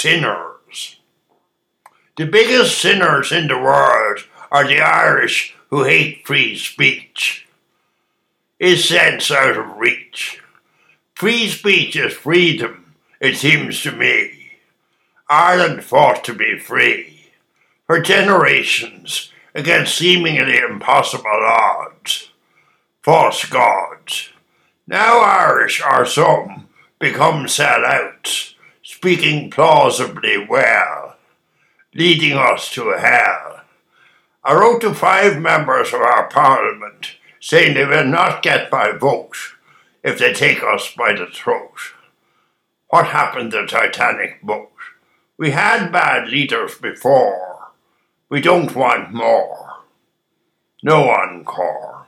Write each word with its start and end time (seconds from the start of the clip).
sinners. 0.00 0.96
The 2.16 2.26
biggest 2.26 2.78
sinners 2.78 3.32
in 3.32 3.48
the 3.48 3.58
world 3.58 4.20
are 4.50 4.66
the 4.66 4.80
Irish 4.80 5.54
who 5.68 5.84
hate 5.84 6.26
free 6.26 6.56
speech. 6.56 7.46
Is 8.58 8.88
sense 8.88 9.30
out 9.30 9.56
of 9.56 9.76
reach? 9.76 10.42
Free 11.14 11.48
speech 11.48 11.96
is 11.96 12.14
freedom, 12.14 12.94
it 13.20 13.36
seems 13.36 13.82
to 13.82 13.92
me. 13.92 14.52
Ireland 15.28 15.84
fought 15.84 16.24
to 16.24 16.34
be 16.34 16.58
free 16.58 17.30
for 17.86 18.00
generations 18.00 19.32
against 19.54 19.96
seemingly 19.96 20.56
impossible 20.58 21.44
odds. 21.44 22.30
False 23.02 23.44
gods. 23.44 24.30
Now 24.86 25.20
Irish 25.20 25.82
are 25.82 26.06
some 26.06 26.68
become 26.98 27.46
sellouts, 27.46 28.54
speaking 28.90 29.48
plausibly 29.50 30.36
well, 30.48 31.16
leading 31.94 32.36
us 32.36 32.70
to 32.72 32.90
hell. 32.98 33.60
I 34.42 34.54
wrote 34.54 34.80
to 34.80 34.92
five 34.92 35.40
members 35.40 35.94
of 35.94 36.00
our 36.00 36.28
parliament 36.28 37.12
saying 37.38 37.74
they 37.74 37.86
will 37.86 38.04
not 38.04 38.42
get 38.42 38.72
my 38.72 38.90
vote 38.90 39.36
if 40.02 40.18
they 40.18 40.32
take 40.32 40.62
us 40.64 40.92
by 40.96 41.12
the 41.12 41.26
throat. 41.26 41.94
What 42.88 43.06
happened 43.06 43.52
to 43.52 43.62
the 43.62 43.66
Titanic 43.68 44.42
boat? 44.42 44.72
We 45.38 45.52
had 45.52 45.92
bad 45.92 46.28
leaders 46.28 46.74
before. 46.74 47.68
We 48.28 48.40
don't 48.40 48.74
want 48.74 49.14
more. 49.14 49.84
No 50.82 51.08
encore. 51.10 51.99